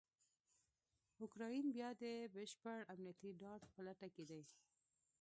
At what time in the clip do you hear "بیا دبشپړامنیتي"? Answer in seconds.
1.75-3.29